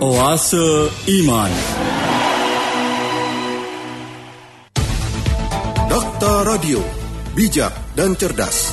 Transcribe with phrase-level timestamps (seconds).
[0.00, 1.52] Oase Iman.
[5.92, 6.80] Dakta Radio,
[7.36, 8.69] bijak dan cerdas.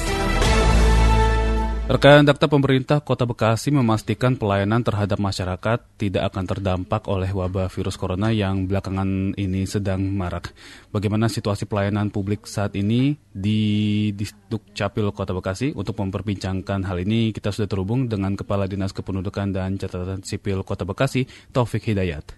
[1.88, 7.96] Rekan Dakta pemerintah Kota Bekasi memastikan pelayanan terhadap masyarakat tidak akan terdampak oleh wabah virus
[7.96, 10.52] corona yang belakangan ini sedang marak.
[10.92, 15.72] Bagaimana situasi pelayanan publik saat ini di Distrik Capil Kota Bekasi?
[15.80, 20.84] Untuk memperbincangkan hal ini, kita sudah terhubung dengan Kepala Dinas Kependudukan dan Catatan Sipil Kota
[20.84, 21.24] Bekasi,
[21.56, 22.36] Taufik Hidayat.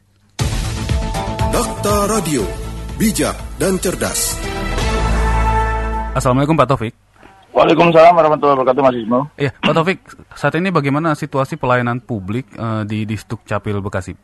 [1.49, 2.45] Dakta Radio,
[3.02, 4.38] bijak dan cerdas.
[6.13, 7.09] Assalamualaikum Pak Taufik.
[7.59, 9.20] Waalaikumsalam warahmatullahi wabarakatuh Mas Ismo.
[9.36, 9.99] Iya, Pak Taufik,
[10.31, 14.16] saat ini bagaimana situasi pelayanan publik uh, di Distrik Capil Bekasi?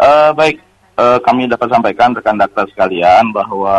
[0.00, 0.56] Uh, baik,
[0.96, 3.76] uh, kami dapat sampaikan rekan daktar sekalian bahwa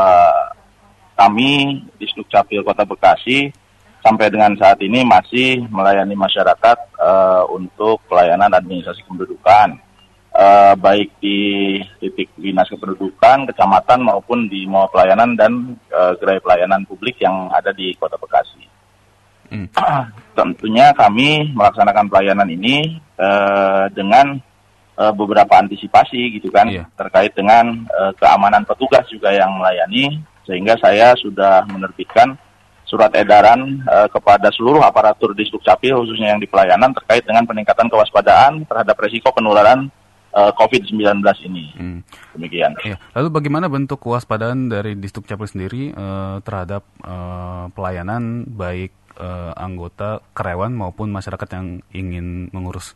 [1.18, 3.50] kami Distrik Capil Kota Bekasi
[4.06, 9.74] sampai dengan saat ini masih melayani masyarakat uh, untuk pelayanan administrasi kependudukan
[10.42, 16.82] uh, baik di titik dinas kependudukan, kecamatan maupun di mall pelayanan dan uh, gerai pelayanan
[16.90, 18.66] publik yang ada di Kota Bekasi.
[19.54, 19.68] Hmm.
[20.38, 24.40] Tentunya kami melaksanakan pelayanan ini uh, dengan
[24.98, 26.88] uh, beberapa antisipasi gitu kan iya.
[26.98, 32.34] terkait dengan uh, keamanan petugas juga yang melayani sehingga saya sudah menerbitkan
[32.88, 37.88] surat edaran uh, kepada seluruh aparatur di Capil khususnya yang di pelayanan terkait dengan peningkatan
[37.88, 39.88] kewaspadaan terhadap resiko penularan
[40.36, 41.66] uh, eh, COVID-19 ini.
[41.76, 42.00] Hmm.
[42.36, 42.72] Demikian.
[42.84, 42.98] Ya.
[43.16, 50.24] Lalu bagaimana bentuk kewaspadaan dari Distrik Capil sendiri uh, terhadap uh, pelayanan baik uh, anggota
[50.34, 52.96] karyawan maupun masyarakat yang ingin mengurus?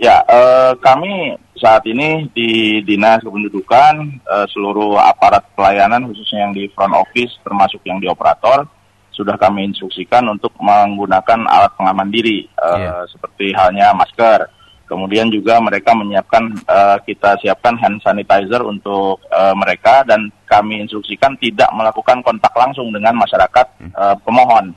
[0.00, 6.66] Ya, uh, kami saat ini di Dinas Kependudukan uh, seluruh aparat pelayanan khususnya yang di
[6.74, 8.66] front office termasuk yang di operator
[9.12, 13.04] sudah kami instruksikan untuk menggunakan alat pengaman diri uh, yeah.
[13.06, 14.48] seperti halnya masker
[14.92, 21.32] Kemudian juga mereka menyiapkan uh, kita siapkan hand sanitizer untuk uh, mereka dan kami instruksikan
[21.40, 23.66] tidak melakukan kontak langsung dengan masyarakat
[23.96, 24.76] uh, pemohon.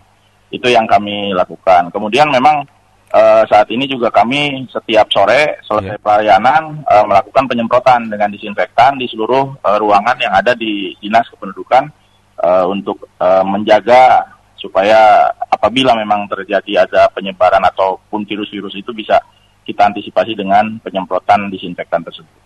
[0.55, 1.91] Itu yang kami lakukan.
[1.91, 2.63] Kemudian memang
[3.11, 6.03] uh, saat ini juga kami setiap sore selesai yeah.
[6.03, 11.91] pelayanan uh, melakukan penyemprotan dengan disinfektan di seluruh uh, ruangan yang ada di dinas kependudukan
[12.39, 19.19] uh, untuk uh, menjaga supaya apabila memang terjadi ada penyebaran ataupun virus-virus itu bisa
[19.65, 22.45] kita antisipasi dengan penyemprotan disinfektan tersebut.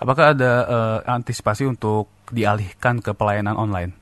[0.00, 3.92] Apakah ada uh, antisipasi untuk dialihkan ke pelayanan online?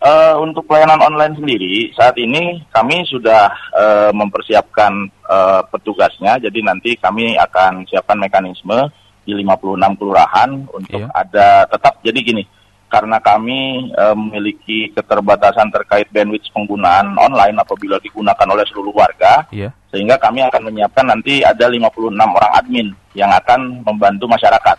[0.00, 6.96] Uh, untuk pelayanan online sendiri, saat ini kami sudah uh, mempersiapkan uh, petugasnya, jadi nanti
[6.96, 8.88] kami akan siapkan mekanisme
[9.28, 11.12] di 56 kelurahan untuk iya.
[11.12, 12.42] ada tetap, jadi gini,
[12.90, 19.70] karena kami uh, memiliki keterbatasan terkait bandwidth penggunaan online apabila digunakan oleh seluruh warga, iya
[19.90, 24.78] sehingga kami akan menyiapkan nanti ada 56 orang admin yang akan membantu masyarakat.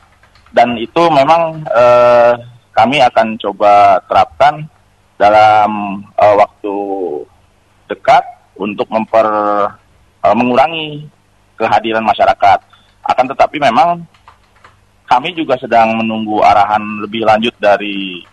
[0.55, 2.33] Dan itu memang eh,
[2.71, 4.63] kami akan coba terapkan
[5.19, 6.75] dalam eh, waktu
[7.91, 8.23] dekat
[8.55, 9.27] untuk memper
[10.23, 11.03] eh, mengurangi
[11.59, 12.59] kehadiran masyarakat.
[13.03, 14.07] Akan tetapi memang
[15.11, 18.23] kami juga sedang menunggu arahan lebih lanjut dari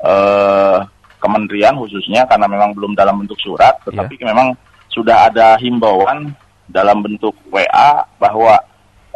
[0.00, 0.78] eh,
[1.20, 4.32] kementerian khususnya karena memang belum dalam bentuk surat, tetapi yeah.
[4.32, 4.56] memang
[4.88, 6.32] sudah ada himbauan
[6.64, 8.56] dalam bentuk WA bahwa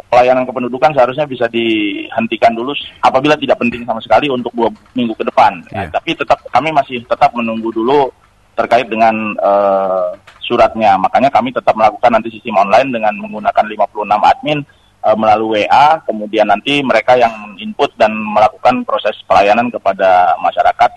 [0.09, 5.25] pelayanan kependudukan seharusnya bisa dihentikan dulu apabila tidak penting sama sekali untuk dua minggu ke
[5.25, 5.65] depan.
[5.73, 5.89] Yeah.
[5.89, 8.13] Nah, tapi tetap kami masih tetap menunggu dulu
[8.53, 10.13] terkait dengan uh,
[10.45, 10.93] suratnya.
[11.01, 14.59] Makanya kami tetap melakukan nanti sistem online dengan menggunakan 56 admin
[15.03, 15.99] uh, melalui WA.
[16.03, 20.91] Kemudian nanti mereka yang input dan melakukan proses pelayanan kepada masyarakat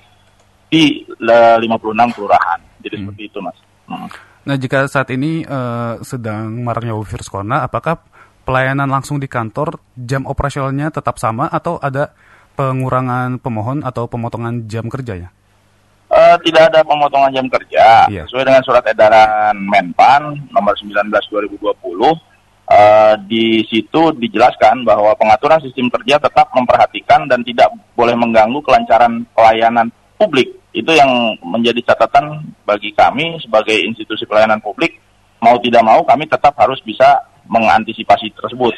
[0.73, 2.61] di 56 kelurahan.
[2.81, 3.03] Jadi hmm.
[3.07, 3.59] seperti itu, Mas.
[3.87, 4.09] Hmm.
[4.43, 8.03] Nah, jika saat ini uh, sedang maraknya virus corona, apakah
[8.43, 12.11] pelayanan langsung di kantor jam operasionalnya tetap sama atau ada
[12.59, 15.31] pengurangan pemohon atau pemotongan jam kerjanya?
[16.13, 18.05] Uh, tidak ada pemotongan jam kerja.
[18.11, 18.29] Iya.
[18.29, 21.73] Sesuai dengan surat edaran Menpan nomor 19 2020,
[22.69, 29.25] uh, di situ dijelaskan bahwa pengaturan sistem kerja tetap memperhatikan dan tidak boleh mengganggu kelancaran
[29.35, 29.89] pelayanan
[30.21, 34.97] publik itu yang menjadi catatan bagi kami sebagai institusi pelayanan publik.
[35.43, 37.21] Mau tidak mau kami tetap harus bisa
[37.51, 38.73] mengantisipasi tersebut.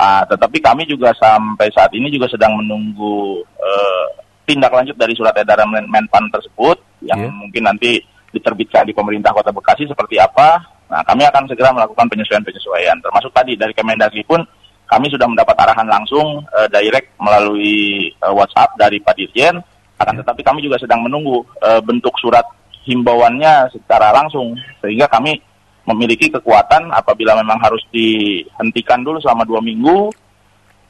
[0.00, 4.06] Uh, tetapi kami juga sampai saat ini juga sedang menunggu uh,
[4.48, 7.32] tindak lanjut dari surat edaran Menpan tersebut yang yeah.
[7.32, 8.00] mungkin nanti
[8.30, 10.79] diterbitkan di pemerintah Kota Bekasi seperti apa.
[10.90, 12.98] Nah, kami akan segera melakukan penyesuaian-penyesuaian.
[12.98, 14.42] Termasuk tadi dari Kemendagri pun
[14.90, 19.62] kami sudah mendapat arahan langsung uh, direct melalui uh, WhatsApp dari Pak Dirjen
[20.00, 20.20] akan ya.
[20.24, 22.44] tetapi kami juga sedang menunggu e, bentuk surat
[22.88, 25.36] himbauannya secara langsung sehingga kami
[25.84, 30.08] memiliki kekuatan apabila memang harus dihentikan dulu selama dua minggu,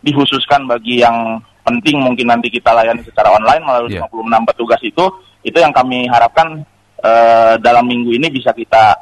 [0.06, 4.06] dihususkan bagi yang penting mungkin nanti kita layani secara online melalui Yeah.
[4.06, 5.04] 56 petugas itu,
[5.42, 6.62] itu yang kami harapkan
[7.00, 8.94] eh, dalam minggu ini bisa kita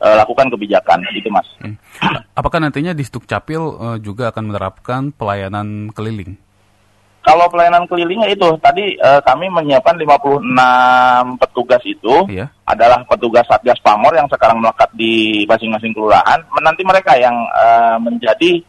[0.00, 1.48] eh, lakukan kebijakan, gitu mas.
[1.60, 1.76] Hmm.
[2.36, 6.36] Apakah nantinya di Sdukcapil eh, juga akan menerapkan pelayanan keliling?
[7.26, 12.46] Kalau pelayanan kelilingnya itu tadi eh, kami menyiapkan 56 petugas itu Iya.
[12.70, 16.38] adalah petugas Satgas Pamor yang sekarang melekat di masing-masing kelurahan.
[16.62, 18.62] Nanti mereka yang eh, menjadi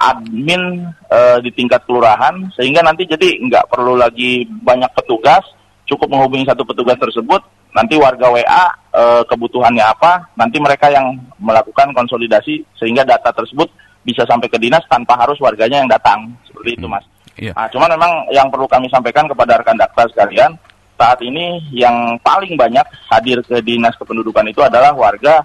[0.00, 5.42] admin eh, di tingkat kelurahan sehingga nanti jadi nggak perlu lagi banyak petugas,
[5.90, 7.42] cukup menghubungi satu petugas tersebut.
[7.74, 8.64] Nanti warga WA
[8.94, 13.66] eh, kebutuhannya apa, nanti mereka yang melakukan konsolidasi sehingga data tersebut
[14.02, 16.30] bisa sampai ke dinas tanpa harus warganya yang datang.
[16.46, 17.04] Seperti itu, Mas.
[17.38, 17.52] Iya.
[17.54, 20.56] Nah, cuman memang yang perlu kami sampaikan kepada rekan daktar sekalian,
[20.98, 25.40] saat ini yang paling banyak hadir ke dinas kependudukan itu adalah warga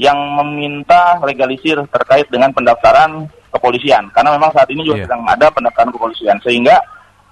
[0.00, 4.10] yang meminta legalisir terkait dengan pendaftaran kepolisian.
[4.10, 5.04] Karena memang saat ini juga Iya.
[5.06, 6.38] sedang ada pendaftaran kepolisian.
[6.42, 6.76] Sehingga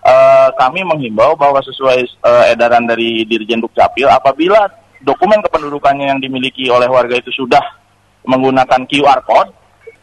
[0.03, 4.67] eh, kami menghimbau bahwa sesuai eh, edaran dari Dirjen Dukcapil, apabila
[5.03, 7.63] dokumen kependudukannya yang dimiliki oleh warga itu sudah
[8.27, 9.51] menggunakan QR code,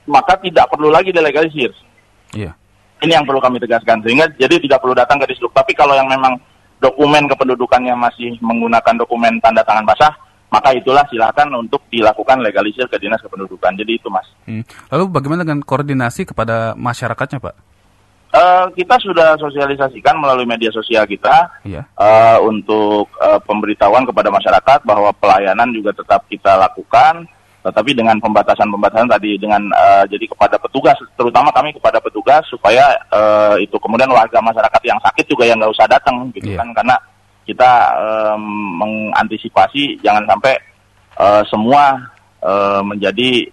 [0.08, 1.72] maka tidak perlu lagi delegalisir.
[2.36, 2.52] Iya.
[3.00, 5.56] Ini yang perlu kami tegaskan sehingga jadi tidak perlu datang ke Disduk.
[5.56, 6.36] Tapi kalau yang memang
[6.84, 10.12] dokumen kependudukannya masih menggunakan dokumen tanda tangan basah,
[10.52, 13.72] maka itulah silakan untuk dilakukan legalisir ke dinas kependudukan.
[13.72, 14.28] Jadi itu mas.
[14.44, 14.68] Hmm.
[14.92, 17.56] Lalu bagaimana dengan koordinasi kepada masyarakatnya, Pak?
[18.30, 21.82] Eh, kita sudah sosialisasikan melalui media sosial kita Iya.
[21.82, 27.26] eh, untuk eh, pemberitahuan kepada masyarakat bahwa pelayanan juga tetap kita lakukan,
[27.66, 33.66] tetapi dengan pembatasan-pembatasan tadi dengan eh, jadi kepada petugas, terutama kami kepada petugas supaya eh,
[33.66, 36.62] itu kemudian warga masyarakat yang sakit juga yang nggak usah datang gitu Iya.
[36.62, 36.96] kan karena
[37.50, 38.44] kita em,
[38.78, 40.54] mengantisipasi jangan sampai
[41.18, 41.98] eh, semua
[42.46, 43.50] eh, menjadi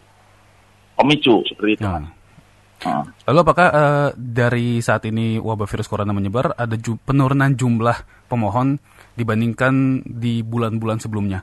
[1.01, 1.89] pemicu seperti itu.
[1.89, 2.13] Nah.
[2.87, 3.03] Hmm.
[3.27, 8.79] Lalu apakah eh, dari saat ini wabah virus corona menyebar ada ju- penurunan jumlah pemohon
[9.19, 11.43] dibandingkan di bulan-bulan sebelumnya?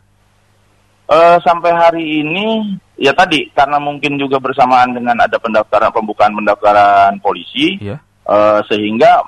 [1.03, 7.19] Eh, sampai hari ini ya tadi karena mungkin juga bersamaan dengan ada pendaftaran pembukaan pendaftaran
[7.19, 7.99] polisi Iya.
[8.23, 9.19] eh, sehingga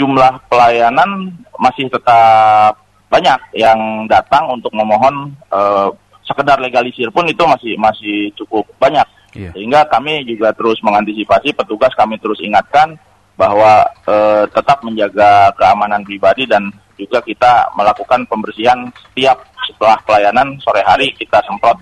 [0.00, 1.28] jumlah pelayanan
[1.60, 2.80] masih tetap
[3.12, 5.88] banyak yang datang untuk memohon eh,
[6.24, 9.04] sekedar legalisir pun itu masih masih cukup banyak
[9.34, 9.50] Iya.
[9.50, 12.94] sehingga kami juga terus mengantisipasi petugas kami terus ingatkan
[13.34, 20.86] bahwa eh, tetap menjaga keamanan pribadi dan juga kita melakukan pembersihan setiap setelah pelayanan sore
[20.86, 21.74] hari kita semprot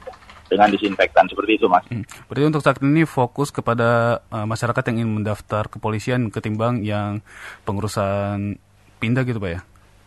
[0.49, 1.85] dengan disinfektan seperti itu mas.
[1.89, 2.05] Hmm.
[2.29, 7.25] Berarti untuk saat ini fokus kepada eh, masyarakat yang ingin mendaftar kepolisian ketimbang yang
[7.65, 8.61] pengurusan
[9.01, 9.61] pindah gitu, Pak ya?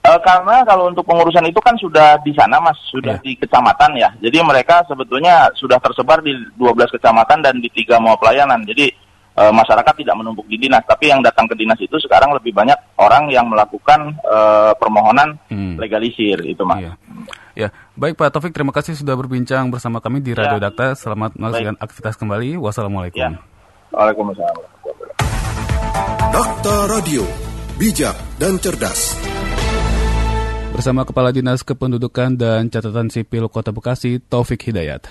[0.05, 3.23] Eh, karena kalau untuk pengurusan itu kan sudah di sana mas, sudah Iya.
[3.25, 4.09] di kecamatan ya.
[4.21, 8.61] Jadi mereka sebetulnya sudah tersebar di 12 kecamatan dan di tiga mall pelayanan.
[8.63, 8.93] Jadi
[9.35, 12.77] eh, masyarakat tidak menumpuk di dinas, tapi yang datang ke dinas itu sekarang lebih banyak
[12.95, 15.75] orang yang melakukan eh, permohonan Hmm.
[15.75, 16.79] legalisir itu mas.
[16.79, 16.91] Iya.
[17.55, 20.69] Ya, baik Pak Taufik, terima kasih sudah berbincang bersama kami di Radio Ya.
[20.69, 20.93] Dakta.
[20.93, 22.55] Selamat melakukan aktivitas kembali.
[22.55, 23.15] Wassalamualaikum.
[23.17, 23.35] Ya.
[23.91, 24.55] Waalaikumsalam.
[26.31, 27.23] Dakta Radio,
[27.75, 29.19] bijak dan cerdas.
[30.75, 35.07] Bersama Kepala Dinas Kependudukan dan Catatan Sipil Kota Bekasi, Taufik Hidayat.